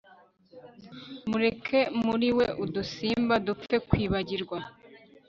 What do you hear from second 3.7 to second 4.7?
kwibagirwa